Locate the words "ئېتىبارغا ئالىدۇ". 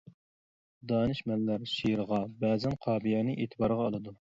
3.41-4.23